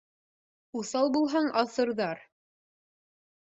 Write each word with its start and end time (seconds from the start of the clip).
Уҫал 0.79 1.09
булһаң, 1.17 1.51
аҫырҙар; 1.61 2.25